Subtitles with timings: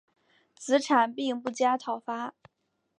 [0.55, 2.33] 子产并不加讨伐。